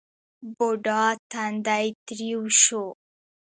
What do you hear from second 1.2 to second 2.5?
تندی ترېو